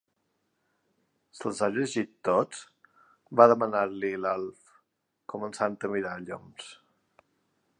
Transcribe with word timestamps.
Se'ls 1.39 1.59
ha 1.65 1.67
llegit 1.73 2.13
tots? 2.29 2.63
—va 3.41 3.47
demanar-li 3.51 4.11
l'Alf, 4.23 4.73
començant 5.35 5.77
a 5.83 5.93
mirar 5.97 6.15
lloms. 6.31 6.73